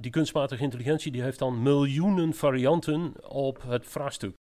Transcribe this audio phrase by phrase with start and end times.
[0.00, 4.34] die kunstmatige intelligentie die heeft dan miljoenen varianten op het vraagstuk.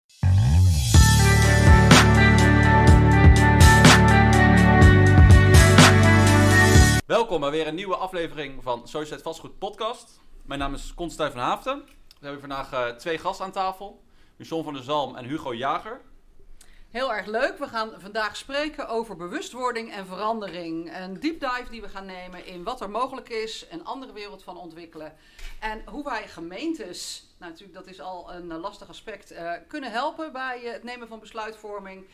[7.05, 10.19] Welkom bij weer een nieuwe aflevering van Sociëteit Vastgoed Podcast.
[10.45, 11.83] Mijn naam is Constantijn van Haafden.
[12.07, 14.01] We hebben vandaag uh, twee gasten aan tafel.
[14.35, 16.01] Michon van der Zalm en Hugo Jager.
[16.89, 17.57] Heel erg leuk.
[17.57, 20.95] We gaan vandaag spreken over bewustwording en verandering.
[20.97, 24.43] Een deep dive die we gaan nemen in wat er mogelijk is, een andere wereld
[24.43, 25.15] van ontwikkelen.
[25.59, 30.31] En hoe wij gemeentes, nou natuurlijk dat is al een lastig aspect, uh, kunnen helpen
[30.31, 32.07] bij het nemen van besluitvorming.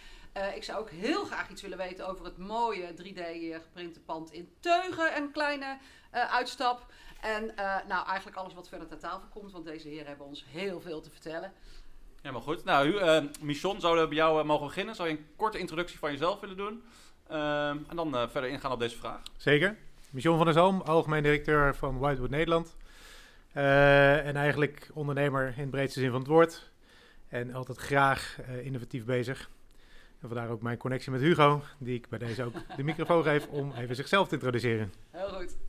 [0.56, 5.18] Ik zou ook heel graag iets willen weten over het mooie 3D-geprinte pand in Teugen.
[5.18, 5.78] Een kleine
[6.12, 6.86] uitstap.
[7.22, 7.54] En
[7.88, 11.02] nou, eigenlijk alles wat verder ter tafel komt, want deze heren hebben ons heel veel
[11.02, 11.54] te vertellen.
[12.26, 12.64] Helemaal goed.
[12.64, 14.96] Nou, uh, Michon, zouden we bij jou uh, mogen beginnen?
[14.96, 16.84] Zou je een korte introductie van jezelf willen doen?
[17.32, 19.22] Uh, en dan verder ingaan op deze vraag.
[19.38, 19.78] Zeker.
[20.10, 22.76] Michon van der Zalm, algemeen directeur van Whitewood Nederland.
[23.54, 26.72] en eigenlijk ondernemer in de breedste zin van het woord.
[27.28, 29.50] En altijd graag innovatief bezig.
[30.22, 33.48] En vandaar ook mijn connectie met Hugo, die ik bij deze ook de microfoon geef
[33.48, 34.94] om even zichzelf te introduceren.
[35.12, 35.65] Heel goed.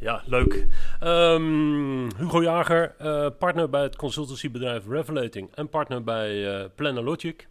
[0.00, 0.66] Ja, leuk.
[1.02, 7.48] Um, Hugo Jager, uh, partner bij het consultancybedrijf Revelating en partner bij uh, Planalogic.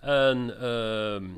[0.00, 1.28] En uh,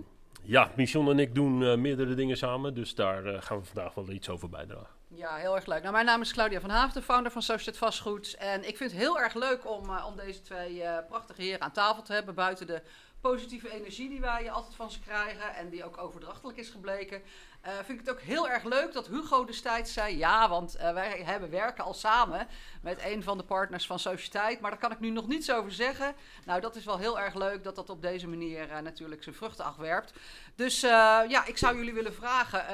[0.43, 4.11] ja, Mission en ik doen uh, meerdere dingen samen, dus daar gaan we vandaag wel
[4.11, 4.97] iets over bijdragen.
[5.09, 5.81] Ja, heel erg leuk.
[5.81, 8.37] Nou, mijn naam is Claudia van Haafden, founder van Society Vastgoed.
[8.39, 12.03] En ik vind het heel erg leuk om, om deze twee prachtige heren aan tafel
[12.03, 12.83] te hebben buiten de
[13.21, 17.23] positieve energie die wij altijd van ze krijgen en die ook overdrachtelijk is gebleken.
[17.67, 20.93] Uh, vind ik het ook heel erg leuk dat Hugo destijds zei: ja, want uh,
[20.93, 22.47] wij hebben werken al samen
[22.83, 25.73] met een van de partners van Sociëteit, maar daar kan ik nu nog niets over
[25.73, 26.15] zeggen.
[26.45, 29.35] Nou, dat is wel heel erg leuk dat dat op deze manier uh, natuurlijk zijn
[29.35, 30.13] vruchten afwerpt.
[30.55, 32.65] Dus ja, ik zou jullie willen vragen: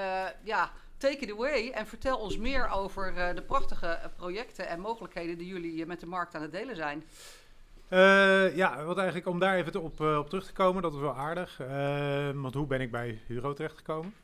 [0.43, 5.47] ja, take it away en vertel ons meer over de prachtige projecten en mogelijkheden die
[5.47, 7.05] jullie met de markt aan het delen zijn.
[7.95, 11.01] Uh, ja, wat eigenlijk om daar even op, uh, op terug te komen, dat is
[11.01, 11.61] wel aardig.
[11.61, 14.15] Uh, want hoe ben ik bij Hugo terechtgekomen?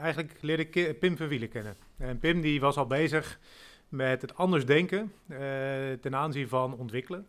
[0.00, 1.76] eigenlijk leerde ik Pim van Wielen kennen.
[1.96, 3.38] En Pim die was al bezig
[3.88, 5.12] met het anders denken
[6.00, 7.26] ten aanzien van ontwikkelen.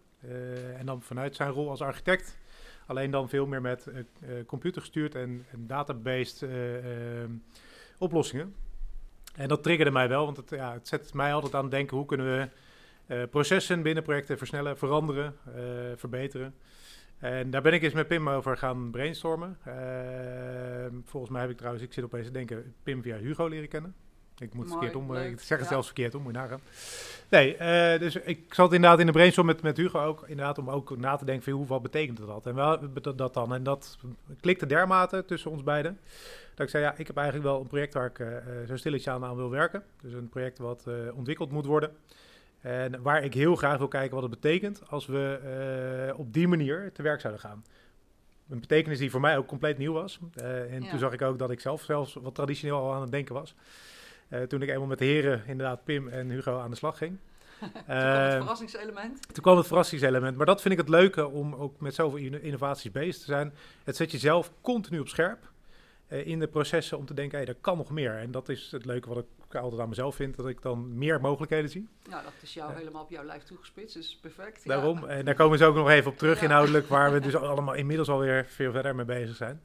[0.78, 2.38] en dan vanuit zijn rol als architect.
[2.88, 3.88] Alleen dan veel meer met
[4.46, 6.46] computergestuurd en, en databased
[7.98, 8.56] oplossingen.
[9.36, 11.98] En dat triggerde mij wel, want het, ja, het zet mij altijd aan het denken
[11.98, 12.50] hoe kunnen we
[13.12, 15.54] uh, processen binnen projecten versnellen, veranderen, uh,
[15.96, 16.56] verbeteren.
[17.20, 19.58] En daar ben ik eens met Pim over gaan brainstormen.
[19.68, 19.74] Uh,
[21.06, 23.96] volgens mij heb ik trouwens, ik zit opeens te denken, Pim via Hugo leren kennen.
[24.38, 25.74] Ik moet het verkeerd om, ik zeg het ja.
[25.74, 26.62] zelfs verkeerd om, moet je nagaan.
[27.30, 27.58] Nee,
[28.00, 31.16] dus ik zat inderdaad in de brainstorm met, met Hugo ook, inderdaad om ook na
[31.16, 32.46] te denken van hoe, wat betekent dat?
[32.46, 32.80] En wel,
[33.16, 33.54] dat dan.
[33.54, 33.98] En dat
[34.40, 36.00] klikte dermate tussen ons beiden.
[36.56, 38.28] Dat ik zei, ja, ik heb eigenlijk wel een project waar ik uh,
[38.68, 39.84] zo stilletjes aan, aan wil werken.
[40.02, 41.92] Dus een project wat uh, ontwikkeld moet worden.
[42.62, 46.48] En waar ik heel graag wil kijken wat het betekent als we uh, op die
[46.48, 47.66] manier te werk zouden gaan.
[48.50, 50.20] Een betekenis die voor mij ook compleet nieuw was.
[50.36, 50.90] Uh, en ja.
[50.90, 53.56] toen zag ik ook dat ik zelf zelfs wat traditioneel al aan het denken was.
[54.30, 57.18] Uh, toen ik eenmaal met de heren, inderdaad Pim en Hugo, aan de slag ging.
[57.62, 59.34] toen kwam het verrassingselement.
[59.34, 60.38] Toen kwam het verrassingselement.
[60.38, 63.54] Maar dat vind ik het leuke om ook met zoveel innovaties bezig te zijn.
[63.84, 65.50] Het zet jezelf continu op scherp
[66.08, 68.18] in de processen om te denken, hey, er kan nog meer.
[68.18, 69.26] En dat is het leuke wat ik
[69.60, 71.88] altijd aan mezelf vind, dat ik dan meer mogelijkheden zie.
[72.10, 74.68] Nou, dat is jou helemaal op jouw lijf toegespitst, dus perfect.
[74.68, 75.08] Daarom, ja.
[75.08, 76.44] en daar komen ze ook nog even op terug ja.
[76.44, 79.62] inhoudelijk, waar we dus allemaal inmiddels alweer veel verder mee bezig zijn.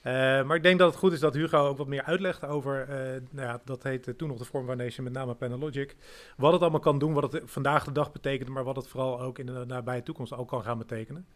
[0.00, 2.80] Uh, maar ik denk dat het goed is dat Hugo ook wat meer uitlegt over,
[2.80, 2.96] uh,
[3.30, 5.96] nou ja, dat heette toen nog de Form Foundation, met name Panalogic.
[6.36, 9.20] Wat het allemaal kan doen, wat het vandaag de dag betekent, maar wat het vooral
[9.20, 11.26] ook in de nabije toekomst ook kan gaan betekenen.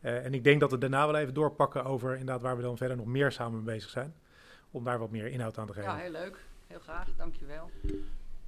[0.00, 2.96] En ik denk dat we daarna wel even doorpakken over inderdaad waar we dan verder
[2.96, 4.14] nog meer samen mee bezig zijn.
[4.70, 5.90] Om daar wat meer inhoud aan te geven.
[5.90, 6.44] Ja, heel leuk.
[6.68, 7.08] Heel graag.
[7.16, 7.70] Dankjewel.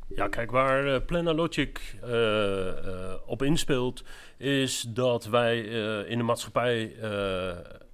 [0.06, 4.04] Ja, kijk, waar uh, Planalogic uh, uh, op inspeelt,
[4.36, 5.60] is dat wij
[6.06, 6.94] in een maatschappij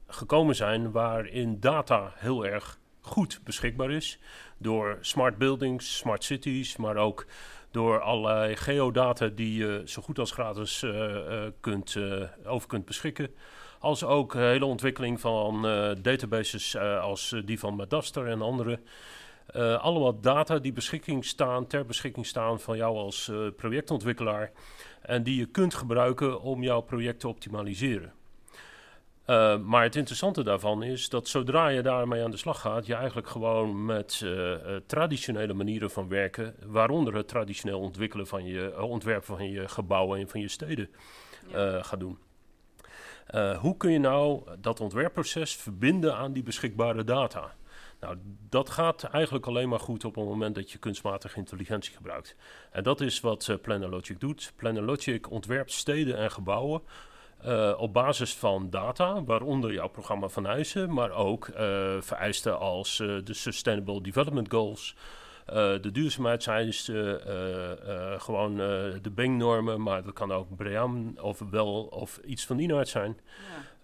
[0.07, 4.19] gekomen zijn waarin data heel erg goed beschikbaar is.
[4.59, 7.27] Door smart buildings, smart cities, maar ook
[7.71, 10.85] door allerlei geodata die je zo goed als gratis
[11.61, 11.97] kunt,
[12.45, 13.31] over kunt beschikken.
[13.79, 15.63] Als ook hele ontwikkeling van
[16.03, 18.81] databases als die van Madaster en andere.
[19.55, 24.53] Uh, allemaal data die beschikking staan, ter beschikking staan van jou als uh, projectontwikkelaar.
[25.03, 28.13] En die je kunt gebruiken om jouw project te optimaliseren.
[29.27, 32.95] Uh, maar het interessante daarvan is dat zodra je daarmee aan de slag gaat, je
[32.95, 34.25] eigenlijk gewoon met
[34.87, 40.29] traditionele manieren van werken, waaronder het traditioneel ontwikkelen van je ontwerpen van je gebouwen en
[40.29, 40.89] van je steden,
[41.49, 41.83] ja.
[41.83, 42.19] gaat doen.
[43.61, 47.55] hoe kun je nou dat ontwerpproces verbinden aan die beschikbare data?
[48.01, 48.17] Nou,
[48.49, 52.37] dat gaat eigenlijk alleen maar goed op het moment dat je kunstmatige intelligentie gebruikt.
[52.71, 54.53] En dat is wat uh, PlannerLogic doet.
[54.57, 56.83] PlannerLogic ontwerpt steden en gebouwen
[57.45, 61.57] uh, op basis van data, waaronder jouw programma van eisen, maar ook uh,
[62.01, 64.97] vereisten als de Sustainable Development Goals,
[65.81, 67.21] de duurzaamheidseisen,
[68.21, 68.57] gewoon
[69.03, 73.21] de Bing-normen, maar dat kan ook BREAM of wel of iets van die aard zijn.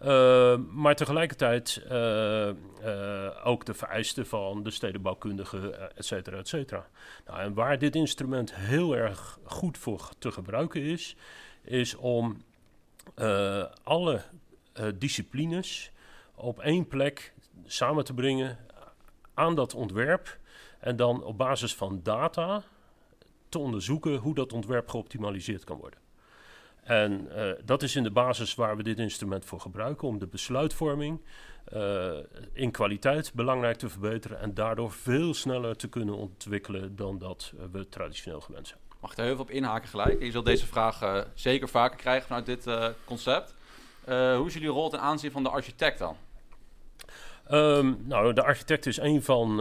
[0.02, 0.56] Ja.
[0.56, 1.82] maar tegelijkertijd
[3.44, 6.88] ook de vereisten van de stedenbouwkundige, et cetera, et cetera.
[7.26, 11.16] Nou, en waar dit instrument heel erg goed voor te gebruiken is,
[11.62, 12.42] is om
[13.82, 14.22] alle
[14.94, 15.90] disciplines
[16.34, 17.32] op één plek
[17.66, 18.58] samen te brengen
[19.34, 20.40] aan dat ontwerp.
[20.80, 22.62] En dan op basis van data
[23.48, 25.98] te onderzoeken hoe dat ontwerp geoptimaliseerd kan worden.
[26.82, 30.26] En uh, dat is in de basis waar we dit instrument voor gebruiken om de
[30.26, 31.20] besluitvorming
[32.52, 37.88] in kwaliteit belangrijk te verbeteren en daardoor veel sneller te kunnen ontwikkelen dan dat we
[37.88, 40.22] traditioneel gewend zijn mag ik er heel veel op inhaken gelijk.
[40.22, 42.66] Je zult deze vraag zeker vaker krijgen vanuit dit
[43.04, 43.54] concept.
[44.04, 46.16] Hoe is jullie rol ten aanzien van de architect dan?
[47.50, 49.56] Um, nou, de architect is een van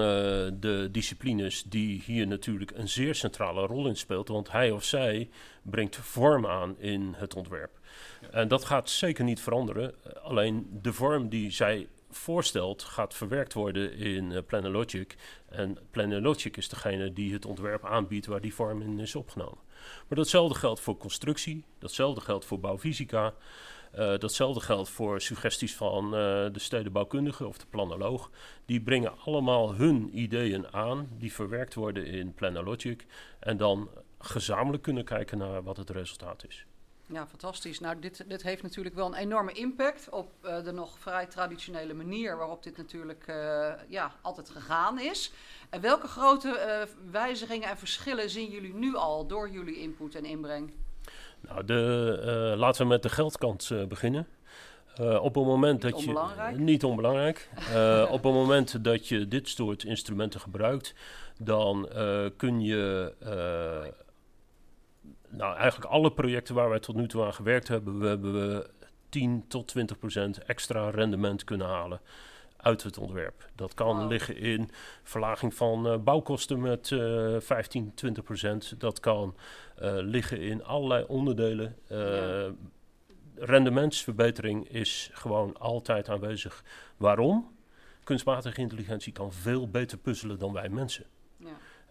[0.60, 4.28] de disciplines die hier natuurlijk een zeer centrale rol in speelt.
[4.28, 5.30] Want hij of zij
[5.62, 7.80] brengt vorm aan in het ontwerp.
[8.22, 8.30] Ja.
[8.30, 9.94] En dat gaat zeker niet veranderen.
[10.24, 15.16] Alleen de vorm die zij voorstelt gaat verwerkt worden in uh, PlannerLogic.
[15.50, 19.58] En PlannerLogic is degene die het ontwerp aanbiedt waar die vorm in is opgenomen.
[20.08, 23.34] Maar datzelfde geldt voor constructie, datzelfde geldt voor bouwfysica.
[23.96, 26.12] Uh, datzelfde geldt voor suggesties van uh,
[26.52, 28.30] de stedenbouwkundige of de planoloog.
[28.66, 33.06] Die brengen allemaal hun ideeën aan, die verwerkt worden in PlannerLogic.
[33.40, 33.90] En dan
[34.20, 36.66] gezamenlijk kunnen kijken naar wat het resultaat is.
[37.12, 37.80] Ja, fantastisch.
[37.80, 41.94] Nou, dit, dit heeft natuurlijk wel een enorme impact op uh, de nog vrij traditionele
[41.94, 45.32] manier waarop dit natuurlijk uh, ja, altijd gegaan is.
[45.70, 50.26] En welke grote uh, wijzigingen en verschillen zien jullie nu al door jullie input en
[50.26, 50.72] inbreng?
[51.40, 54.28] Nou, de, laten we met de geldkant beginnen.
[55.00, 56.56] op het moment niet dat onbelangrijk.
[56.56, 56.62] je.
[56.62, 57.50] Niet onbelangrijk.
[58.16, 60.94] op het moment dat je dit soort instrumenten gebruikt,
[61.38, 61.90] dan
[62.38, 63.14] kun je
[65.32, 68.70] nou, eigenlijk alle projecten waar wij tot nu toe aan gewerkt hebben, we hebben we
[69.10, 72.02] 10 tot 20 procent extra rendement kunnen halen
[72.58, 73.50] uit het ontwerp.
[73.56, 74.10] Dat kan wow.
[74.12, 74.70] liggen in
[75.04, 78.80] verlaging van uh, bouwkosten met uh, 15, 20 procent.
[78.80, 79.36] Dat kan
[79.82, 81.76] uh, liggen in allerlei onderdelen.
[81.88, 82.52] Ja.
[83.36, 86.64] Rendementsverbetering is gewoon altijd aanwezig.
[86.98, 87.56] Waarom?
[88.04, 91.06] Kunstmatige intelligentie kan veel beter puzzelen dan wij mensen.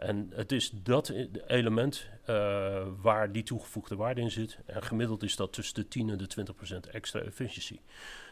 [0.00, 1.12] En het is dat
[1.46, 4.58] element uh, waar die toegevoegde waarde in zit.
[4.66, 7.80] En gemiddeld is dat tussen de 10 en de 20 procent extra efficiëntie.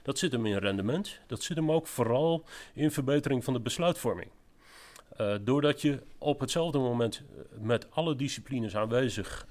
[0.02, 1.20] Dat zit hem in rendement.
[1.26, 2.44] Dat zit hem ook vooral
[2.74, 4.30] in verbetering van de besluitvorming.
[5.20, 7.22] Uh, doordat je op hetzelfde moment
[7.58, 9.46] met alle disciplines aanwezig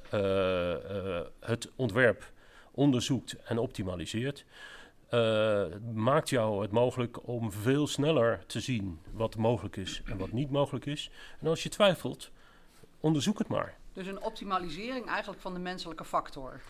[1.40, 2.32] het ontwerp
[2.72, 4.46] onderzoekt en optimaliseert,
[5.12, 10.32] uh, maakt jou het mogelijk om veel sneller te zien wat mogelijk is en wat
[10.32, 11.12] niet mogelijk is.
[11.40, 12.32] En als je twijfelt,
[13.00, 13.78] onderzoek het maar.
[13.94, 16.62] Dus een optimalisering eigenlijk van de menselijke factor.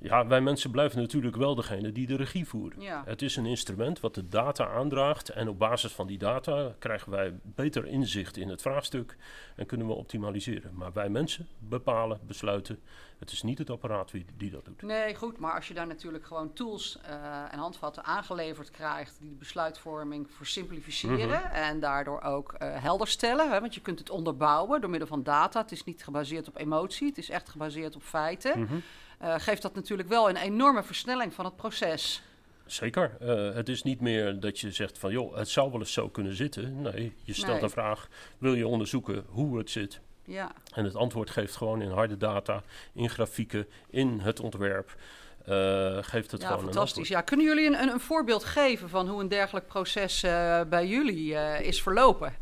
[0.00, 2.80] Ja, wij mensen blijven natuurlijk wel degene die de regie voeren.
[2.80, 3.02] Ja.
[3.04, 7.10] Het is een instrument wat de data aandraagt en op basis van die data krijgen
[7.10, 9.16] wij beter inzicht in het vraagstuk
[9.56, 10.74] en kunnen we optimaliseren.
[10.74, 12.80] Maar wij mensen bepalen, besluiten.
[13.18, 14.82] Het is niet het apparaat wie, die dat doet.
[14.82, 19.28] Nee, goed, maar als je daar natuurlijk gewoon tools uh, en handvatten aangeleverd krijgt die
[19.28, 21.50] de besluitvorming versimplificeren mm -hmm.
[21.50, 25.22] en daardoor ook uh, helder stellen, hè, want je kunt het onderbouwen door middel van
[25.22, 25.60] data.
[25.60, 28.58] Het is niet gebaseerd op emotie, het is echt gebaseerd op feiten.
[28.58, 28.82] Mm -hmm.
[29.22, 32.22] Uh, geeft dat natuurlijk wel een enorme versnelling van het proces.
[32.66, 33.16] Zeker.
[33.22, 36.08] Uh, het is niet meer dat je zegt van joh, het zou wel eens zo
[36.08, 36.82] kunnen zitten.
[36.82, 37.62] Nee, je stelt Nee.
[37.62, 38.08] een vraag,
[38.38, 40.00] wil je onderzoeken hoe het zit?
[40.24, 44.96] Ja, En het antwoord geeft gewoon in harde data, in grafieken, in het ontwerp.
[45.44, 47.08] eh, geeft het ja gewoon fantastisch.
[47.08, 50.20] Ja, kunnen jullie een, een, een voorbeeld geven van hoe een dergelijk proces
[50.68, 51.32] bij jullie
[51.62, 52.34] is verlopen?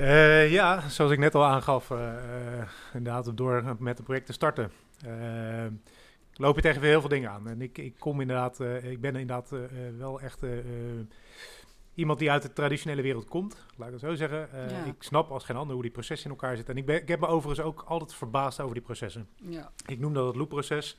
[0.00, 2.12] Uh, ja, zoals ik net al aangaf, uh,
[2.92, 4.70] inderdaad door met het project te starten.
[5.06, 5.66] Uh,
[6.32, 7.48] loop je tegen heel veel dingen aan.
[7.48, 9.52] En ik, ik kom inderdaad, ik ben inderdaad
[9.98, 10.40] wel echt
[11.94, 14.48] iemand die uit de traditionele wereld komt, laat ik het zo zeggen.
[14.52, 14.84] Ja.
[14.84, 16.74] Ik snap als geen ander hoe die processen in elkaar zitten.
[16.74, 19.28] En ik, ben, ik heb me overigens ook altijd verbaasd over die processen.
[19.36, 19.70] Ja.
[19.86, 20.98] Ik noem dat het loopproces.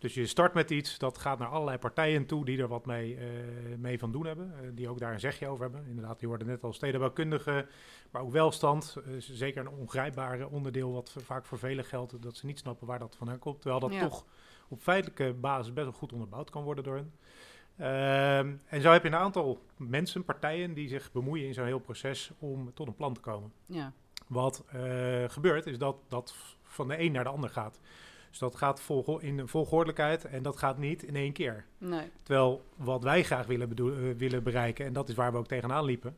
[0.00, 3.18] Dus je start met iets, dat gaat naar allerlei partijen toe die er wat mee,
[3.78, 4.74] mee van doen hebben.
[4.74, 5.84] die ook daar een zegje over hebben.
[5.88, 7.66] Inderdaad, die worden net al stedenbouwkundigen,
[8.10, 8.96] maar ook welstand.
[9.18, 13.16] zeker een ongrijpbare onderdeel wat vaak voor velen geldt, dat ze niet snappen waar dat
[13.16, 13.60] vandaan komt.
[13.60, 14.00] Terwijl dat Ja.
[14.00, 14.24] toch
[14.68, 17.12] op feitelijke basis best wel goed onderbouwd kan worden door hen.
[17.76, 21.78] Ehm, en zo heb je een aantal mensen, partijen, die zich bemoeien in zo'n heel
[21.78, 23.52] proces om tot een plan te komen.
[23.66, 23.92] Ja.
[24.26, 27.80] Wat eh, gebeurt, is dat dat van de een naar de ander gaat.
[28.30, 31.64] Dus dat gaat volgo- in volgordelijkheid en dat gaat niet in één keer.
[31.78, 32.10] Nee.
[32.22, 35.46] Terwijl wat wij graag willen, bedoel- eh, willen bereiken, en dat is waar we ook
[35.46, 36.16] tegenaan liepen,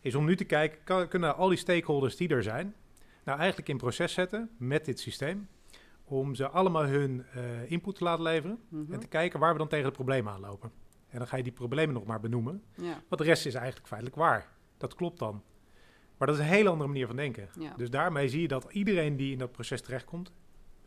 [0.00, 2.74] is om nu te kijken, kan, kunnen al die stakeholders die er zijn,
[3.24, 5.48] nou eigenlijk in proces zetten met dit systeem,
[6.04, 8.92] om ze allemaal hun eh, input te laten leveren Mhm.
[8.92, 10.70] en te kijken waar we dan tegen het probleem aanlopen.
[11.08, 13.02] En dan ga je die problemen nog maar benoemen, Ja.
[13.08, 14.48] want de rest is eigenlijk feitelijk waar.
[14.78, 15.42] Dat klopt dan.
[16.18, 17.48] Maar dat is een hele andere manier van denken.
[17.58, 17.74] Ja.
[17.76, 20.32] Dus daarmee zie je dat iedereen die in dat proces terechtkomt,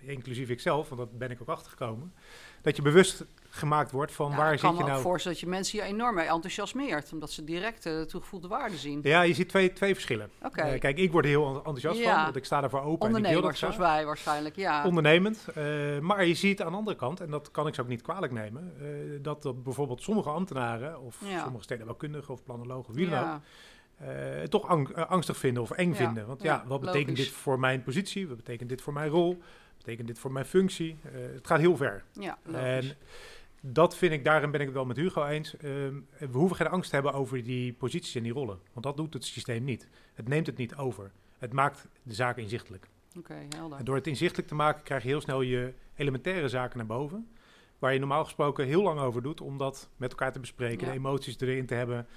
[0.05, 2.13] inclusief ikzelf, want dat ben ik ook achtergekomen,
[2.61, 5.01] dat je bewust gemaakt wordt van Ja, waar ik kan zit je me ook nou.
[5.01, 7.11] voorstellen dat je mensen hier enorm mee enthousiasmeert.
[7.13, 8.99] Omdat ze direct eh, de toegevoegde waarde zien.
[9.03, 10.29] Ja, je ziet twee, twee verschillen.
[10.51, 12.13] Eh, kijk, ik word er heel enthousiast Ja.
[12.15, 14.85] van, want ik sta daarvoor open ik Ondernemers zoals wij waarschijnlijk, ja.
[14.85, 15.47] Ondernemend.
[15.55, 18.01] eh, maar je ziet aan de andere kant, en dat kan ik ze ook niet
[18.01, 18.73] kwalijk nemen,
[19.21, 21.41] dat, dat bijvoorbeeld sommige ambtenaren, of Ja.
[21.43, 23.39] sommige stedenbouwkundigen of planologen, wie dan ook,
[24.49, 26.27] toch ang- angstig vinden of eng Ja, vinden.
[26.27, 28.27] Want ja, ja, wat betekent dit voor mijn positie?
[28.27, 29.41] Wat betekent dit voor mijn rol?
[29.83, 30.97] Betekent dit voor mijn functie?
[31.03, 32.03] Eh, het gaat heel ver.
[32.11, 32.95] ja, En
[33.61, 35.57] dat vind ik, daarin ben ik het wel met Hugo eens.
[35.57, 38.59] Ehm, we hoeven geen angst te hebben over die posities en die rollen.
[38.73, 39.87] Want dat doet het systeem niet.
[40.13, 41.11] Het neemt het niet over.
[41.37, 42.87] Het maakt de zaken inzichtelijk.
[43.17, 43.79] Oké, helder.
[43.79, 47.27] En door het inzichtelijk te maken krijg je heel snel je elementaire zaken naar boven.
[47.79, 50.85] Waar je normaal gesproken heel lang over doet om dat met elkaar te bespreken.
[50.85, 50.91] Ja.
[50.91, 52.07] De emoties erin te hebben.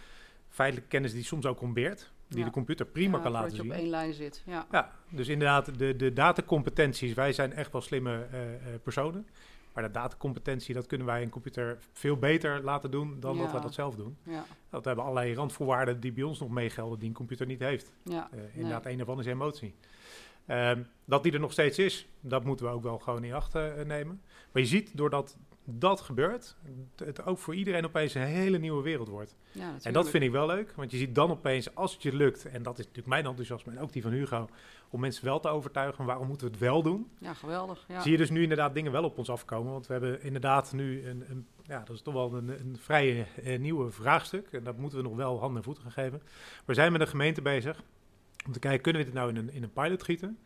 [0.49, 2.12] Feitelijke kennis die soms ook ontbeert.
[2.28, 2.45] Die Ja.
[2.45, 3.71] de computer prima Ja, kan laten je zien.
[3.73, 4.42] op één lijn zit.
[4.47, 4.66] Ja.
[4.71, 7.14] Ja, dus inderdaad, de, de datacompetenties.
[7.14, 9.26] Wij zijn echt wel slimme eh, eh, personen.
[9.73, 13.61] Maar de datacompetentie, dat kunnen wij een computer veel beter laten doen dan dat wij
[13.61, 14.16] dat zelf doen.
[14.23, 14.45] Ja.
[14.71, 17.92] Dat hebben allerlei randvoorwaarden die bij ons nog meegelden, die een computer niet heeft.
[18.02, 18.28] Ja.
[18.33, 19.75] Eh, inderdaad, een daarvan is emotie.
[20.47, 23.54] Ehm, dat die er nog steeds is, dat moeten we ook wel gewoon in acht
[23.87, 24.21] nemen.
[24.52, 25.37] Maar je ziet, doordat
[25.68, 26.56] dat gebeurt,
[26.96, 29.37] het- ook voor iedereen opeens een hele nieuwe wereld wordt.
[29.52, 32.14] Ja, En dat vind ik wel leuk, want je ziet dan opeens, als het je
[32.16, 34.49] lukt, en dat is natuurlijk mijn enthousiasme en ook die van Hugo,
[34.90, 37.11] om mensen wel te overtuigen, waarom moeten we het wel doen?
[37.18, 37.85] Ja, geweldig.
[37.88, 38.00] Ja.
[38.00, 41.06] Zie je dus nu inderdaad dingen wel op ons afkomen, want we hebben inderdaad nu
[41.08, 44.76] een, een ja, dat is toch wel een, een vrij eh, nieuwe vraagstuk, en dat
[44.78, 46.23] moeten we nog wel handen en voeten gaan geven.
[46.64, 47.82] We zijn met de gemeente bezig
[48.47, 50.38] om te kijken, kunnen we dit nou in een, in een pilot gieten?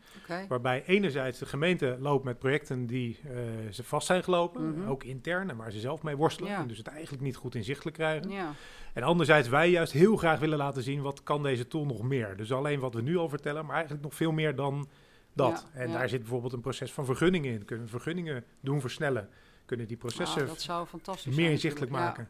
[0.47, 3.31] Waarbij enerzijds de gemeente loopt met projecten die eh,
[3.71, 4.89] ze vast zijn gelopen, Mhm.
[4.89, 6.59] ook intern, en waar ze zelf mee worstelen, Ja.
[6.61, 8.29] en dus het eigenlijk niet goed inzichtelijk krijgen.
[8.29, 8.53] Ja.
[8.93, 12.37] En anderzijds wij juist heel graag willen laten zien wat kan deze tool nog meer.
[12.37, 14.87] Dus alleen wat we nu al vertellen, maar eigenlijk nog veel meer dan
[15.33, 15.67] dat.
[15.73, 17.65] Ja, en daar zit bijvoorbeeld een proces van vergunningen in.
[17.65, 19.29] Kunnen we vergunningen doen versnellen?
[19.65, 22.29] Kunnen die processen Ah, dat zou fantastisch meer inzichtelijk maken?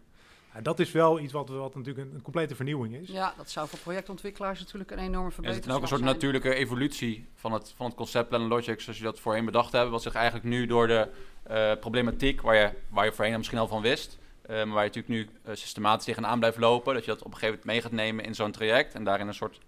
[0.53, 3.07] Ja, dat is wel iets wat, wat natuurlijk een, een complete vernieuwing is.
[3.07, 3.13] Ja.
[3.13, 6.01] ja, dat zou voor projectontwikkelaars natuurlijk een enorme Er verbetering zit dan ook een soort
[6.01, 6.13] zijn.
[6.13, 9.91] natuurlijke evolutie van het, van het concept Plan Logic, zoals je dat voorheen bedacht hebben.
[9.91, 11.07] Wat zich eigenlijk nu door de
[11.43, 14.91] eh, problematiek, waar je, waar je voorheen misschien al van wist, eh, maar waar je
[14.93, 17.81] natuurlijk nu eh, systematisch tegenaan blijft lopen, dat je dat op een gegeven moment mee
[17.81, 18.93] gaat nemen in zo'n traject.
[18.93, 19.59] En daarin een soort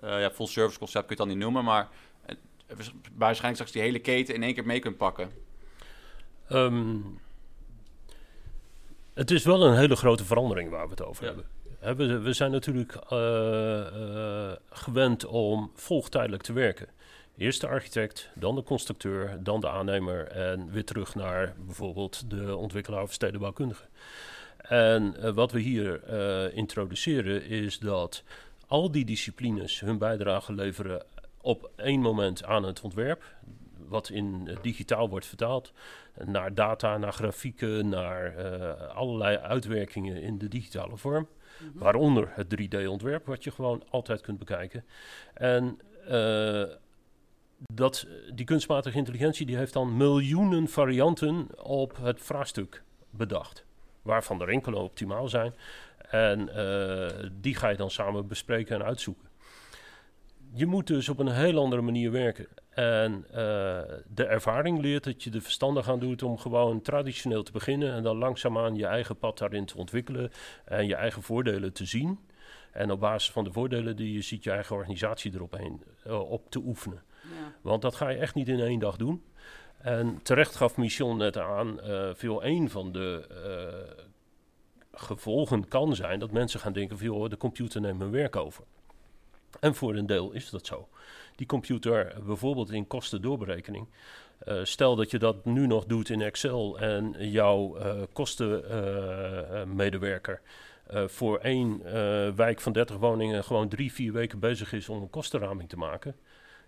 [0.00, 1.88] eh, ja, full service concept kun je het dan niet noemen, maar
[3.16, 5.30] waarschijnlijk straks die hele keten in één keer mee kunt pakken.
[6.48, 6.96] Ehm,
[9.14, 11.34] het is wel een hele grote verandering waar we het over Ja.
[11.80, 12.08] hebben.
[12.08, 16.86] We, we zijn natuurlijk eh, eh, gewend om volgtijdelijk te werken.
[17.36, 22.56] Eerst de architect, dan de constructeur, dan de aannemer en weer terug naar bijvoorbeeld de
[22.56, 23.84] ontwikkelaar of stedenbouwkundige.
[24.58, 26.08] En eh, wat we hier
[26.54, 28.22] introduceren is dat
[28.66, 31.02] al die disciplines hun bijdrage leveren
[31.40, 33.24] op één moment aan het ontwerp,
[33.88, 35.72] wat in eh, digitaal wordt vertaald
[36.24, 41.28] naar data, naar grafieken, naar eh, allerlei uitwerkingen in de digitale vorm.
[41.58, 41.78] Mhm.
[41.78, 44.84] Waaronder het 3D-ontwerp, wat je gewoon altijd kunt bekijken.
[45.34, 46.64] En eh,
[47.72, 53.64] dat, die kunstmatige intelligentie die heeft dan miljoenen varianten op het vraagstuk bedacht.
[54.02, 55.54] Waarvan er enkele optimaal zijn.
[56.10, 56.50] En
[57.40, 59.28] die ga je dan samen bespreken en uitzoeken.
[60.54, 62.46] Je moet dus op een heel andere manier werken.
[62.74, 67.52] En eh, de ervaring leert dat je er verstandig aan doet om gewoon traditioneel te
[67.52, 67.92] beginnen.
[67.92, 70.30] En dan langzaamaan je eigen pad daarin te ontwikkelen.
[70.64, 72.18] En je eigen voordelen te zien.
[72.72, 76.30] En op basis van de voordelen die je ziet, je eigen organisatie erop heen, eh,
[76.30, 77.02] op te oefenen.
[77.22, 77.52] Ja.
[77.60, 79.24] Want dat ga je echt niet in één dag doen.
[79.78, 83.26] En terecht gaf Michel net aan, eh veel een van de
[84.92, 88.64] gevolgen kan zijn dat mensen gaan denken van joh, de computer neemt mijn werk over.
[89.60, 90.88] En voor een deel is dat zo.
[91.36, 93.86] Die computer, bijvoorbeeld in kostendoorberekening,
[94.38, 100.40] eh, stel dat je dat nu nog doet in Excel en jouw eh kostenmedewerker
[100.86, 101.82] eh, voor één
[102.36, 106.16] wijk van 30 woningen gewoon drie, vier weken bezig is om een kostenraming te maken.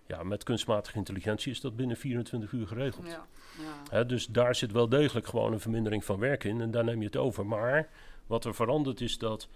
[0.07, 3.07] Ja, met kunstmatige intelligentie is dat binnen 24 uur geregeld.
[3.07, 3.25] Ja.
[3.57, 3.81] Ja.
[3.89, 6.99] Hè, dus daar zit wel degelijk gewoon een vermindering van werk in en daar neem
[6.99, 7.45] je het over.
[7.45, 7.89] Maar
[8.27, 9.47] Wat er verandert is dat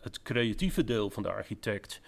[0.00, 2.00] het creatieve deel van de architect,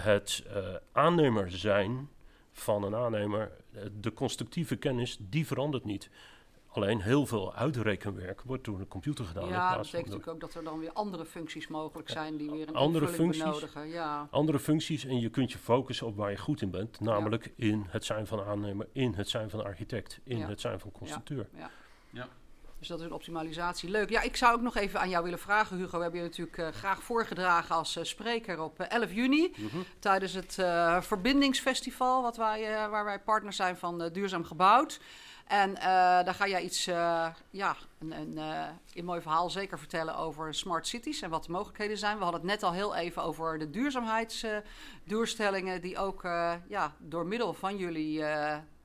[0.00, 2.08] het uh, aannemer zijn
[2.52, 3.52] van een aannemer,
[4.00, 6.10] de constructieve kennis, die verandert niet.
[6.68, 9.48] Alleen heel veel uitrekenwerk wordt door een computer gedaan.
[9.48, 12.68] Ja, dat betekent natuurlijk ook dat er dan weer andere functies mogelijk zijn die weer
[12.68, 13.88] een andere functies, benodigen.
[13.88, 14.28] Ja.
[14.30, 17.00] Andere functies en je kunt je focussen op waar je goed in bent.
[17.00, 20.90] Namelijk in het zijn van aannemer, in het zijn van architect, in het zijn van
[20.92, 21.48] constructeur.
[22.10, 22.28] Ja.
[22.82, 23.90] Dus dat is een optimalisatie.
[23.90, 24.10] Leuk.
[24.10, 25.96] Ja, ik zou ook nog even aan jou willen vragen, Hugo.
[25.96, 29.52] We hebben je natuurlijk uh, graag voorgedragen als uh, spreker op uh, 11 juni.
[29.56, 29.84] Mm -hmm.
[29.98, 30.54] Tijdens het
[31.04, 35.00] Verbindingsfestival, wat wij, waar wij partner zijn van Duurzaam Gebouwd.
[35.46, 35.74] En
[36.24, 36.84] daar ga jij iets,
[37.50, 38.38] ja, een, een,
[38.94, 42.16] een, mooi verhaal zeker vertellen over smart cities en wat de mogelijkheden zijn.
[42.16, 46.22] We hadden het net al heel even over de duurzaamheidsdoelstellingen, die ook
[46.68, 48.24] ja, door middel van jullie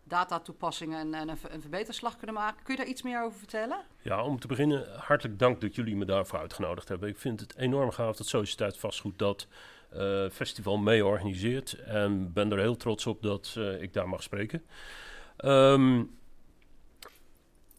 [0.08, 2.64] datatoepassingen en, een, een verbeterslag kunnen maken.
[2.64, 3.78] Kun je daar iets meer over vertellen?
[4.02, 7.10] Ja, om te beginnen, hartelijk dank dat jullie me daarvoor uitgenodigd hebben.
[7.10, 9.48] Ik vind het enorm gaaf dat Sociëteit Vastgoed dat
[10.32, 11.74] festival mee organiseert.
[11.74, 14.66] En ben er heel trots op dat ik daar mag spreken.
[15.46, 16.18] Um,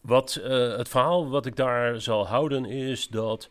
[0.01, 3.49] wat, uh, het verhaal wat ik daar zal houden is dat,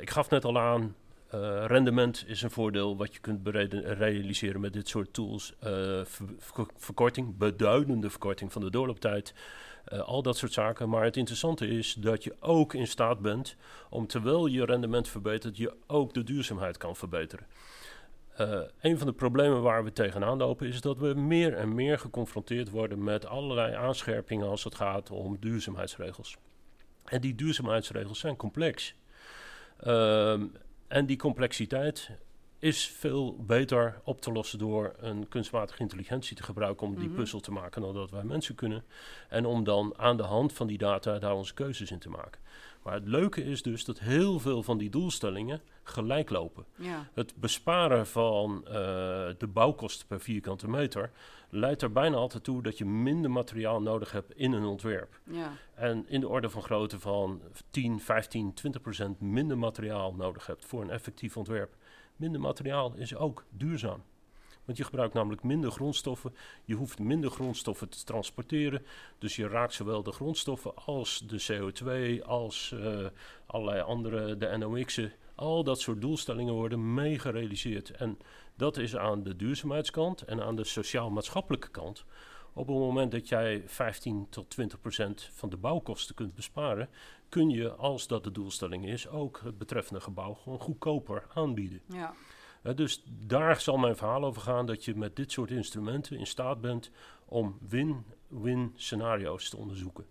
[0.00, 0.96] ik gaf net al aan,
[1.34, 3.48] uh, rendement is een voordeel wat je kunt
[3.84, 5.54] realiseren met dit soort tools.
[5.60, 6.06] Ver
[6.76, 9.34] verkorting, beduidende verkorting van de doorlooptijd,
[9.84, 10.88] al dat soort zaken.
[10.88, 13.56] Maar het interessante is dat je ook in staat bent
[13.90, 17.46] om terwijl je rendement verbetert, je ook de duurzaamheid kan verbeteren.
[18.80, 22.70] Een van de problemen waar we tegenaan lopen is dat we meer en meer geconfronteerd
[22.70, 26.36] worden met allerlei aanscherpingen als het gaat om duurzaamheidsregels.
[27.04, 28.94] En die duurzaamheidsregels zijn complex.
[29.86, 30.42] Uh,
[30.90, 32.10] en die complexiteit
[32.60, 37.08] is veel beter op te lossen door een kunstmatige intelligentie te gebruiken om die mm
[37.08, 37.16] -hmm.
[37.16, 38.84] puzzel te maken dan dat wij mensen kunnen.
[39.28, 42.40] En om dan aan de hand van die data daar onze keuzes in te maken.
[42.82, 46.64] Maar het leuke is dus dat heel veel van die doelstellingen gelijk lopen.
[46.76, 47.08] Ja.
[47.14, 48.72] Het besparen van uh,
[49.38, 51.10] de bouwkosten per vierkante meter
[51.48, 55.20] leidt er bijna altijd toe dat je minder materiaal nodig hebt in een ontwerp.
[55.24, 55.52] Ja.
[55.74, 60.64] En in de orde van grootte van 10, 15, 20 procent minder materiaal nodig hebt
[60.64, 61.74] voor een effectief ontwerp.
[62.20, 64.02] Minder materiaal is ook duurzaam.
[64.64, 66.34] Want je gebruikt namelijk minder grondstoffen.
[66.64, 68.82] Je hoeft minder grondstoffen te transporteren.
[69.18, 73.06] Dus je raakt zowel de grondstoffen als de CO2, als uh,
[73.46, 75.12] allerlei andere, de NOx'en.
[75.34, 77.90] Al dat soort doelstellingen worden mee gerealiseerd.
[77.90, 78.18] En
[78.56, 82.04] dat is aan de duurzaamheidskant en aan de sociaal-maatschappelijke kant.
[82.52, 86.88] Op het moment dat jij 15 tot 20 procent van de bouwkosten kunt besparen,
[87.30, 91.80] kun je, als dat de doelstelling is, ook het betreffende gebouw gewoon goedkoper aanbieden.
[91.86, 92.14] Ja.
[92.62, 96.26] Uh, dus daar zal mijn verhaal over gaan dat je met dit soort instrumenten in
[96.26, 96.90] staat bent
[97.24, 100.06] om win-win scenario's te onderzoeken.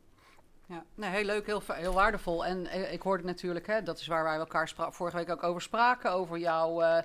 [0.65, 2.45] Ja, nee, heel leuk, heel, heel waardevol.
[2.45, 5.62] En eh, ik hoorde natuurlijk, hè, dat is waar wij elkaar vorige week ook over
[5.62, 6.97] spraken, over jouw uh,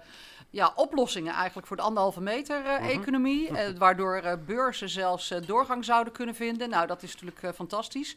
[0.51, 3.01] ja, oplossingen eigenlijk voor de anderhalve meter uh, mm -hmm.
[3.01, 3.51] economie.
[3.79, 6.69] waardoor beurzen zelfs doorgang zouden kunnen vinden.
[6.69, 8.17] Nou, dat is natuurlijk fantastisch.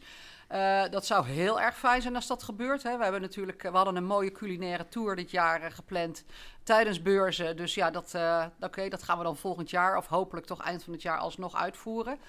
[0.52, 2.84] Uh, dat zou heel erg fijn zijn als dat gebeurt.
[2.84, 2.98] Hè.
[2.98, 6.24] We, hebben natuurlijk, we hadden een mooie culinaire tour dit jaar uh, gepland
[6.64, 7.58] tijdens beurzen.
[7.58, 8.46] Dus ja, dat, uh,
[8.90, 12.20] dat gaan we dan volgend jaar of hopelijk toch eind van het jaar alsnog uitvoeren.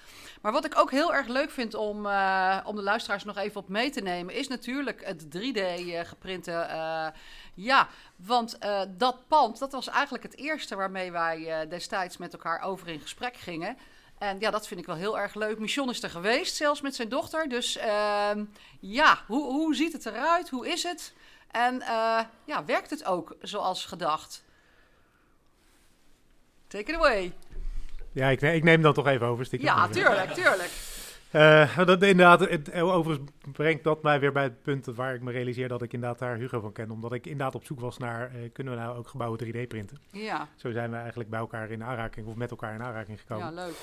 [0.41, 1.95] Maar wat ik ook heel erg leuk vind om,
[2.65, 4.35] om de luisteraars nog even op mee te nemen...
[4.35, 5.61] is natuurlijk het 3D
[6.07, 6.67] geprinte...
[7.53, 8.57] ja, want
[8.97, 13.35] dat pand, dat was eigenlijk het eerste waarmee wij destijds met elkaar over in gesprek
[13.35, 13.77] gingen...
[14.19, 15.59] En ja, dat vind ik wel heel erg leuk.
[15.59, 17.49] Mission is er geweest, zelfs met zijn dochter.
[17.49, 18.31] Dus uh,
[18.79, 20.49] ja, hoe, hoe ziet het eruit?
[20.49, 21.13] Hoe is het?
[21.51, 24.43] En uh, ja, werkt het ook zoals gedacht?
[26.67, 27.33] Take it away.
[28.11, 29.47] Ja, ik, ik neem dat toch even over.
[29.51, 30.71] Ja, tuurlijk, tuurlijk.
[31.31, 35.31] Uh, dat inderdaad, het, overigens brengt dat mij weer bij het punt waar ik me
[35.31, 36.91] realiseer dat ik inderdaad daar Hugo van ken.
[36.91, 39.97] Omdat ik inderdaad op zoek was naar, uh, kunnen we nou ook gebouwen 3D printen?
[40.11, 40.47] Ja.
[40.55, 43.53] Zo zijn we eigenlijk bij elkaar in aanraking, of met elkaar in aanraking gekomen.
[43.53, 43.75] Ja, leuk.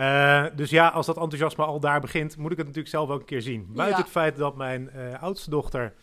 [0.00, 3.20] Uh, dus ja, als dat enthousiasme al daar begint, moet ik het natuurlijk zelf ook
[3.20, 3.66] een keer zien.
[3.72, 4.02] Buiten ja.
[4.02, 5.94] het feit dat mijn oudste dochter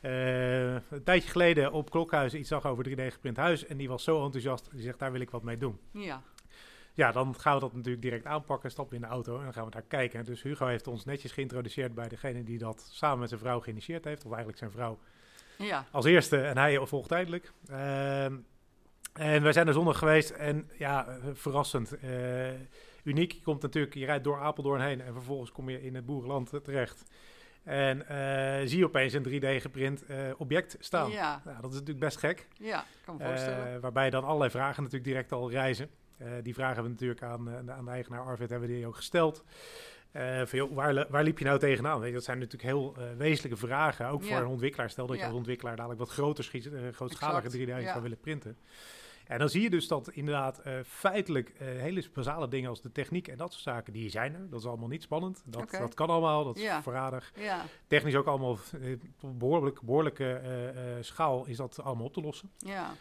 [0.00, 3.66] een tijdje geleden op Klokhuis iets zag over 3D geprint huis.
[3.66, 5.78] En die was zo enthousiast, die zegt, daar wil ik wat mee doen.
[5.92, 6.22] Ja.
[6.96, 9.64] Ja, dan gaan we dat natuurlijk direct aanpakken, stappen in de auto en dan gaan
[9.64, 10.24] we daar kijken.
[10.24, 14.04] Dus Hugo heeft ons netjes geïntroduceerd bij degene die dat samen met zijn vrouw geïnitieerd
[14.04, 14.24] heeft.
[14.24, 14.98] Of eigenlijk zijn vrouw
[15.58, 15.86] ja.
[15.90, 17.52] als eerste en hij volgt tijdelijk.
[17.70, 21.96] Uh, en wij zijn er zondag geweest en ja, verrassend.
[23.06, 26.06] Uniek, je komt natuurlijk, je rijdt door Apeldoorn heen en vervolgens kom je in het
[26.06, 27.04] boerenland terecht.
[27.62, 31.10] En uh, zie je opeens een 3D geprint uh, object staan.
[31.10, 31.42] Ja.
[31.44, 32.48] Nou, dat is natuurlijk best gek.
[32.58, 33.74] Ja, kan me voorstellen.
[33.74, 35.90] Uh, waarbij dan allerlei vragen natuurlijk direct al reizen.
[36.42, 39.44] Die vragen hebben we natuurlijk aan, aan de eigenaar Arvid hebben die ook gesteld.
[40.44, 41.98] Van, joh, waar, waar liep je nou tegenaan?
[41.98, 44.28] Weet je, dat zijn natuurlijk heel wezenlijke vragen, ook Ja.
[44.28, 44.90] voor een ontwikkelaar.
[44.90, 47.90] Stel dat je als ontwikkelaar dadelijk wat groter schiet, grootschalige Exact, 3D ja.
[47.90, 48.56] zou willen printen.
[49.26, 52.92] En dan zie je dus dat inderdaad eh, feitelijk eh, hele basale dingen als de
[52.92, 54.50] techniek en dat soort zaken, die zijn er.
[54.50, 55.42] Dat is allemaal niet spannend.
[55.46, 56.82] Dat, dat kan allemaal, dat is Ja.
[56.82, 57.32] voorradig.
[57.36, 62.20] Ja, Technisch ook allemaal op behoorlijk, behoorlijke eh, eh, schaal is dat allemaal op te
[62.20, 62.50] lossen.
[62.58, 62.92] ja.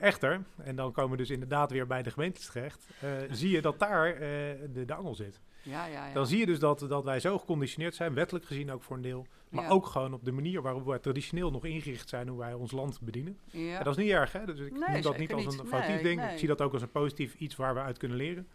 [0.00, 2.86] Echter, en dan komen we dus inderdaad weer bij de gemeentes terecht,
[3.30, 5.40] zie je dat daar de, de angel zit.
[5.62, 6.12] Ja, ja, ja.
[6.12, 9.02] Dan zie je dus dat, dat wij zo geconditioneerd zijn, wettelijk gezien ook voor een
[9.02, 9.70] deel, maar Ja.
[9.70, 13.00] ook gewoon op de manier waarop wij traditioneel nog ingericht zijn hoe wij ons land
[13.00, 13.38] bedienen.
[13.50, 13.78] Ja.
[13.78, 14.44] En dat is niet erg, hè?
[14.46, 16.20] Dus ik Nee, noem dat niet als een foutief Nee, ding.
[16.20, 16.32] nee.
[16.32, 18.48] Ik zie dat ook als een positief iets waar we uit kunnen leren.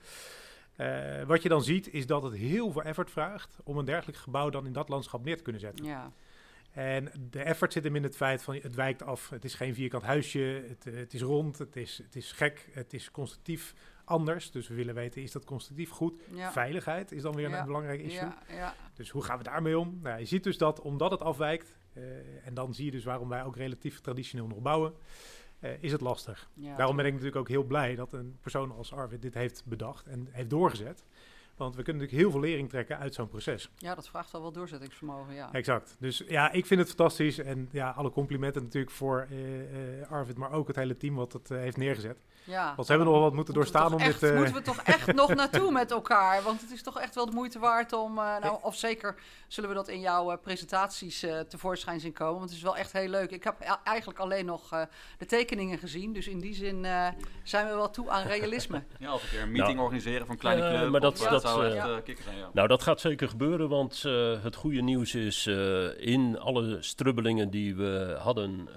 [0.75, 4.17] Eh, wat je dan ziet, is dat het heel veel effort vraagt om een dergelijk
[4.17, 5.85] gebouw dan in dat landschap neer te kunnen zetten.
[5.85, 6.12] Ja,
[6.71, 9.29] En de effort zit hem in het feit van het wijkt af.
[9.29, 12.69] Het is geen vierkant huisje, het, eh, het is rond, het is, het is gek,
[12.71, 13.73] het is constructief
[14.10, 14.52] anders.
[14.52, 16.22] Dus we willen weten, is dat constructief goed?
[16.34, 16.52] ja.
[16.52, 17.60] Veiligheid is dan weer Ja.
[17.60, 18.30] een belangrijk issue.
[18.50, 18.76] Ja.
[18.93, 20.00] Dus hoe gaan we daarmee om?
[20.04, 22.04] Nou, je ziet dus dat omdat het afwijkt, eh,
[22.48, 24.93] en dan zie je dus waarom wij ook relatief traditioneel nog bouwen,
[25.60, 26.50] eh, is het lastig.
[26.78, 30.08] Daarom ben ik natuurlijk ook heel blij dat een persoon als Arvid dit heeft bedacht
[30.08, 31.04] en heeft doorgezet.
[31.60, 33.69] Want we kunnen natuurlijk heel veel lering trekken uit zo'n proces.
[33.78, 35.50] Ja, dat vraagt wel wel doorzettingsvermogen, ja.
[35.54, 35.95] Exact.
[36.00, 37.38] Dus ja, ik vind het fantastisch.
[37.38, 41.34] En ja, alle complimenten natuurlijk voor eh, eh, Arvid, maar ook het hele team wat
[41.34, 42.17] het eh, heeft neergezet.
[42.43, 42.74] ja.
[42.76, 44.30] Want ze hebben nog wel wat moeten doorstaan om toch echt- dit...
[44.30, 46.41] eh, Moeten we toch echt nog naartoe met elkaar?
[46.43, 48.17] Want het is toch echt wel de moeite waard om...
[48.17, 49.15] eh, nou, of zeker
[49.48, 52.34] zullen we dat in jouw presentaties eh, tevoorschijn zien komen.
[52.38, 53.32] Want het is wel echt heel leuk.
[53.32, 54.82] Ik heb e- eigenlijk alleen nog eh,
[55.17, 56.13] de tekeningen gezien.
[56.13, 57.08] Dus in die zin eh,
[57.43, 58.84] zijn we wel toe aan realisme.
[59.00, 60.89] Ja, of een keer een meeting Nou, organiseren van kleine club.
[60.91, 62.49] maar dat- of, dat, zou eh, echt eh, kikker zijn, ja.
[62.53, 65.47] Nou, dat gaat zeker gebeuren, want eh, het goede nieuws is
[65.97, 68.67] in alle strubbelingen die we hadden,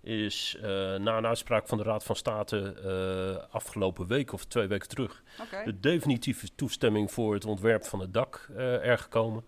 [0.00, 0.56] is
[0.98, 5.22] na een uitspraak van de Raad van State afgelopen week of twee weken terug
[5.64, 9.44] de definitieve toestemming voor het ontwerp van het dak er gekomen.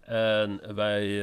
[0.00, 1.22] En wij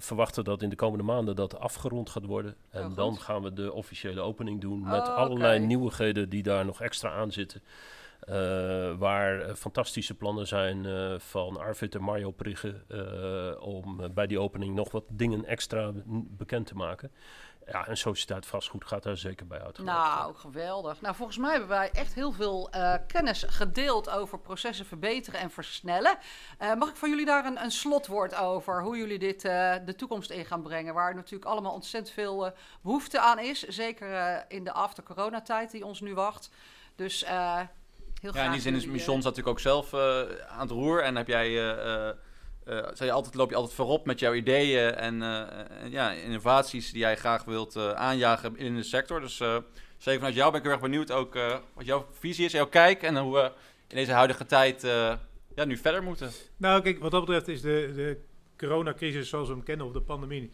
[0.00, 2.54] verwachten dat in de komende maanden dat afgerond gaat worden.
[2.70, 2.96] En Oh, goed.
[2.96, 5.10] dan gaan we de officiële opening doen Oh, met oké.
[5.10, 7.62] allerlei nieuwigheden die daar nog extra aan zitten.
[8.20, 8.34] Eh,
[8.98, 14.74] waar fantastische plannen zijn eh, van Arvid en Mario Prigge eh, om bij die opening
[14.74, 17.12] nog wat dingen extra bekend te maken.
[17.66, 19.78] Ja, en Sociëteit Vastgoed gaat daar zeker bij uit.
[19.78, 21.00] Nou, geweldig.
[21.00, 22.70] Nou, volgens mij hebben wij echt heel veel
[23.06, 26.18] kennis gedeeld over processen verbeteren en versnellen.
[26.78, 28.82] Mag ik van jullie daar een, een slotwoord over?
[28.82, 30.94] Hoe jullie dit de toekomst in gaan brengen?
[30.94, 33.62] Waar natuurlijk allemaal ontzettend veel eh, behoefte aan is.
[33.62, 36.50] Zeker in de after-corona-tijd die ons nu wacht.
[36.94, 37.24] Dus
[38.20, 38.42] heel graag.
[38.42, 41.02] Ja, in die zin is jullie, Mission eh, natuurlijk ook zelf eh, aan het roer.
[41.02, 42.14] En heb jij, eh, eh, eh,
[42.64, 45.40] zou je altijd, loop je altijd voorop met jouw ideeën en, eh,
[45.82, 49.20] en ja, innovaties die jij graag wilt eh, aanjagen in de sector.
[49.20, 49.56] Dus eh,
[49.96, 52.66] zeker vanuit jou ben ik heel erg benieuwd ook eh, wat jouw visie is, jouw
[52.68, 53.52] kijk en hoe we
[53.88, 55.14] in deze huidige tijd eh,
[55.54, 56.30] ja, nu verder moeten.
[56.56, 58.20] Nou, kijk, wat dat betreft is de, de
[58.56, 60.50] coronacrisis zoals we hem kennen, of de pandemie,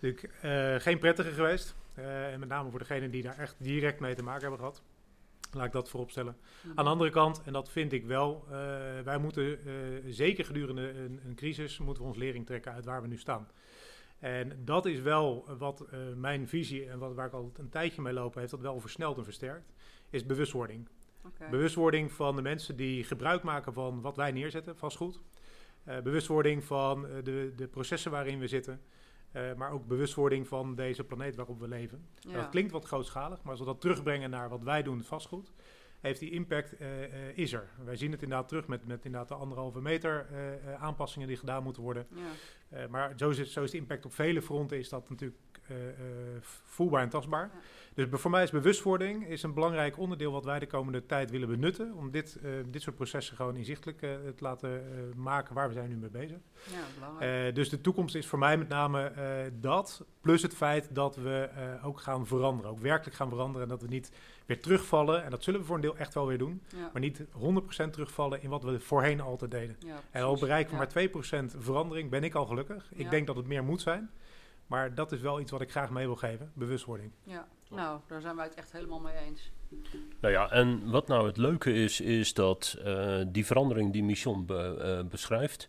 [0.00, 1.74] natuurlijk eh, geen prettige geweest.
[1.94, 4.82] Eh, en met name voor degenen die daar echt direct mee te maken hebben gehad.
[5.54, 6.36] Laat ik dat voorop stellen.
[6.74, 8.54] Aan de andere kant, en dat vind ik wel, eh,
[9.04, 9.72] wij moeten eh,
[10.06, 13.48] zeker gedurende een, een crisis, moeten we ons lering trekken uit waar we nu staan.
[14.18, 18.02] En dat is wel wat eh, mijn visie en wat, waar ik al een tijdje
[18.02, 19.72] mee loop, heeft dat wel versneld en versterkt,
[20.10, 20.88] is bewustwording.
[21.50, 25.20] Bewustwording van de mensen die gebruik maken van wat wij neerzetten, vastgoed.
[25.84, 28.80] Eh bewustwording van de, de processen waarin we zitten.
[29.34, 32.06] Eh, maar ook bewustwording van deze planeet waarop we leven.
[32.20, 32.32] Ja.
[32.32, 35.52] Dat klinkt wat grootschalig, maar als we dat terugbrengen naar wat wij doen, vastgoed,
[36.00, 37.68] heeft die impact, eh, eh, is er.
[37.84, 40.26] Wij zien het inderdaad terug met, met inderdaad de anderhalve meter
[40.78, 42.06] aanpassingen die gedaan moeten worden.
[42.08, 42.88] Ja.
[42.88, 45.36] Maar zo is, zo is de impact op vele fronten is dat natuurlijk
[46.64, 47.50] voelbaar en tastbaar.
[47.52, 47.60] Ja.
[47.94, 51.48] Dus voor mij is bewustwording is een belangrijk onderdeel wat wij de komende tijd willen
[51.48, 51.94] benutten.
[51.94, 55.74] Om dit, eh, dit soort processen gewoon inzichtelijk eh, te laten eh, maken waar we
[55.74, 56.36] zijn nu mee bezig.
[56.72, 57.48] ja, belangrijk.
[57.48, 60.04] Eh, dus de toekomst is voor mij met name eh, dat.
[60.20, 62.70] Plus het feit dat we eh, ook gaan veranderen.
[62.70, 63.62] Ook werkelijk gaan veranderen.
[63.62, 64.10] En dat we niet
[64.46, 65.24] weer terugvallen.
[65.24, 66.62] En dat zullen we voor een deel echt wel weer doen.
[66.76, 66.90] ja.
[66.92, 69.76] Maar niet 100% terugvallen in wat we voorheen altijd deden.
[69.78, 70.78] Ja, En al bereiken we Ja.
[70.78, 72.88] maar 2% verandering, ben ik al gelukkig.
[72.94, 74.10] Ik denk dat het meer moet zijn.
[74.66, 76.50] Maar dat is wel iets wat ik graag mee wil geven.
[76.54, 77.10] Bewustwording.
[77.22, 79.52] Ja, nou, daar zijn wij het echt helemaal mee eens.
[80.20, 84.46] Nou ja, en wat nou het leuke is, is dat eh, die verandering die Mission
[84.46, 85.68] be- eh, beschrijft,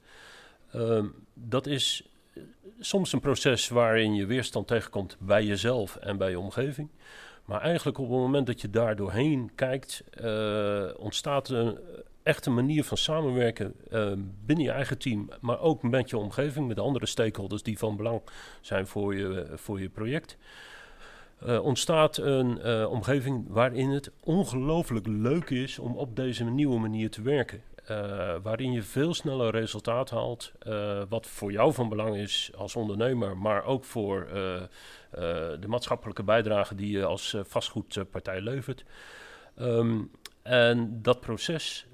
[0.71, 2.41] ehm, dat is eh,
[2.79, 6.89] soms een proces waarin je weerstand tegenkomt bij jezelf en bij je omgeving.
[7.45, 11.77] Maar eigenlijk op het moment dat je daar doorheen kijkt, eh, ontstaat een
[12.25, 14.11] echte manier van samenwerken eh,
[14.45, 18.21] binnen je eigen team, maar ook met je omgeving, met andere stakeholders die van belang
[18.61, 20.37] zijn voor je, voor je project
[21.39, 27.09] eh, ontstaat een eh, omgeving waarin het ongelooflijk leuk is om op deze nieuwe manier
[27.09, 27.61] te werken.
[27.85, 30.51] eh, waarin je veel sneller resultaat haalt.
[30.59, 34.69] eh, wat voor jou van belang is als ondernemer, maar ook voor eh, eh,
[35.59, 38.85] de maatschappelijke bijdrage die je als eh, vastgoedpartij levert.
[39.57, 40.01] Ehm,
[40.41, 41.85] en dat proces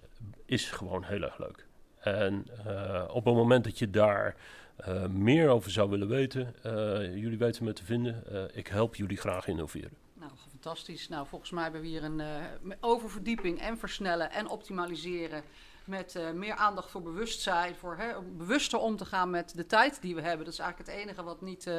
[0.45, 1.65] is gewoon heel erg leuk.
[2.01, 4.35] En eh, op het moment dat je daar
[4.75, 6.71] eh, meer over zou willen weten, eh,
[7.15, 8.23] jullie weten me te vinden.
[8.53, 9.97] Ik help jullie graag innoveren.
[10.13, 11.07] Nou, fantastisch.
[11.07, 12.21] Nou, volgens mij hebben we hier een
[12.79, 15.43] oververdieping en versnellen en optimaliseren.
[15.85, 20.15] Met meer aandacht voor bewustzijn, voor hè, bewuster om te gaan met de tijd die
[20.15, 20.45] we hebben.
[20.45, 21.71] Dat is eigenlijk het enige wat niet,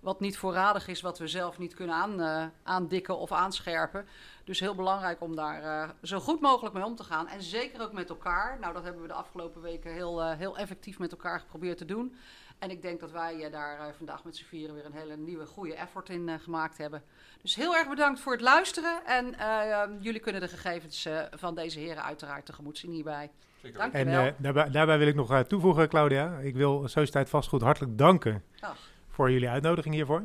[0.00, 4.06] wat niet voorradig is, wat we zelf niet kunnen aan, aandikken of aanscherpen.
[4.50, 7.28] Dus heel belangrijk om daar eh, zo goed mogelijk mee om te gaan.
[7.28, 8.58] En zeker ook met elkaar.
[8.60, 11.84] Nou, dat hebben we de afgelopen weken heel, eh, heel effectief met elkaar geprobeerd te
[11.84, 12.14] doen.
[12.58, 15.16] En ik denk dat wij eh, daar eh, vandaag met z'n vieren weer een hele
[15.16, 17.02] nieuwe, goede effort in gemaakt hebben.
[17.42, 19.06] Dus heel erg bedankt voor het luisteren.
[19.06, 23.30] En eh, jullie kunnen de gegevens eh, van deze heren uiteraard tegemoet zien hierbij.
[23.62, 23.78] Zeker.
[23.78, 24.24] Dank je En wel.
[24.24, 26.38] eh, daarbij, daarbij wil ik nog eh, toevoegen, Claudia.
[26.38, 28.76] Ik wil Sociëteit Vastgoed hartelijk danken Ach.
[29.08, 30.22] voor jullie uitnodiging hiervoor.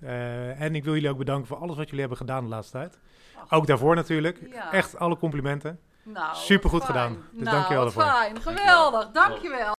[0.00, 2.72] Eh, en ik wil jullie ook bedanken voor alles wat jullie hebben gedaan de laatste
[2.78, 2.98] tijd.
[3.38, 4.38] Ach, Ook daarvoor natuurlijk.
[4.52, 4.72] Ja.
[4.72, 5.80] Echt alle complimenten.
[6.02, 7.08] nou, supergoed wat fijn.
[7.08, 7.24] gedaan.
[7.32, 8.12] Dus nou, dankjewel wat daarvoor.
[8.14, 8.40] fijn.
[8.40, 9.10] Geweldig.
[9.10, 9.74] Dankjewel.